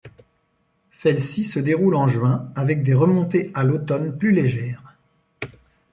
Celle-ci 0.89 1.43
se 1.43 1.59
déroule 1.59 1.93
en 1.93 2.07
juin 2.07 2.51
avec 2.55 2.81
des 2.83 2.95
remontées 2.95 3.51
à 3.53 3.63
l'automne 3.63 4.17
plus 4.17 4.31
légères. 4.31 4.95